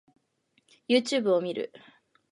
[0.89, 1.71] Youtube を見る